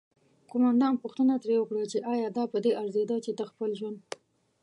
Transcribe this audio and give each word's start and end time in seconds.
قوماندان 0.49 0.93
پوښتنه 1.03 1.33
ترې 1.43 1.55
وکړه 1.59 1.83
چې 1.91 1.97
آیا 2.13 2.27
دا 2.37 2.43
پدې 2.53 2.71
ارزیده 2.81 3.17
چې 3.25 3.31
ته 3.37 3.43
خپل 3.51 3.69
ژوند 3.79 3.99